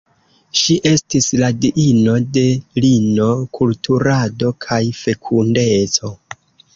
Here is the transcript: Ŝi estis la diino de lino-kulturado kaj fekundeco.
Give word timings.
Ŝi 0.59 0.75
estis 0.91 1.25
la 1.41 1.49
diino 1.65 2.15
de 2.37 2.45
lino-kulturado 2.85 4.49
kaj 4.65 4.81
fekundeco. 5.03 6.11